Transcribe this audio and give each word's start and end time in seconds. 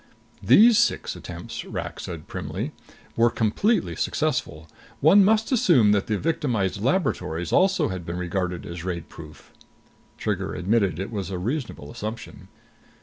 "These 0.41 0.79
six 0.79 1.15
attempts," 1.15 1.63
Rak 1.63 1.99
said 1.99 2.27
primly, 2.27 2.71
"were 3.15 3.29
completely 3.29 3.95
successful. 3.95 4.67
One 4.99 5.23
must 5.23 5.51
assume 5.51 5.91
that 5.91 6.07
the 6.07 6.17
victimized 6.17 6.81
laboratories 6.81 7.53
also 7.53 7.89
had 7.89 8.03
been 8.03 8.17
regarded 8.17 8.65
as 8.65 8.81
raidproof." 8.83 9.51
Trigger 10.17 10.55
admitted 10.55 10.97
it 10.97 11.11
was 11.11 11.29
a 11.29 11.37
reasonable 11.37 11.91
assumption. 11.91 12.47